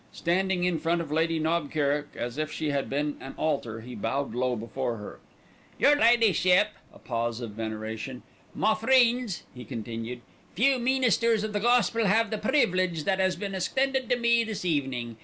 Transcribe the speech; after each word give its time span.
Standing 0.13 0.63
in 0.63 0.79
front 0.79 0.99
of 0.99 1.11
Lady 1.11 1.37
Knob 1.37 1.69
Kerrick 1.69 2.07
as 2.15 2.39
if 2.39 2.51
she 2.51 2.71
had 2.71 2.89
been 2.89 3.17
an 3.19 3.35
altar, 3.37 3.81
he 3.81 3.93
bowed 3.93 4.33
low 4.33 4.55
before 4.55 4.97
her. 4.97 5.19
"Your 5.77 5.95
Leddyship." 5.95 6.69
A 6.91 6.97
pause 6.97 7.39
of 7.39 7.51
veneration. 7.51 8.23
"Ma 8.55 8.73
Freends," 8.73 9.43
he 9.53 9.63
continued. 9.63 10.21
"Few 10.55 10.79
meenisters 10.79 11.43
of 11.43 11.53
the 11.53 11.59
Gospel 11.59 12.05
have 12.05 12.31
the 12.31 12.39
preevilege 12.39 13.03
that 13.03 13.19
has 13.19 13.35
been 13.35 13.53
extended 13.53 14.09
to 14.09 14.17
me 14.17 14.43
this 14.43 14.65
evening. 14.65 15.17